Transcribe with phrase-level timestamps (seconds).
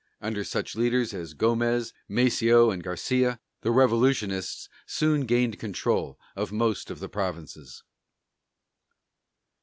[0.19, 6.89] Under such leaders as Gomez, Maceo, and Garcia, the revolutionists soon gained control of most
[6.89, 7.83] of the provinces.